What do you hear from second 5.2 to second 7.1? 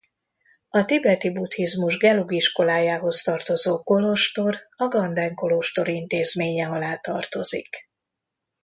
kolostor intézménye alá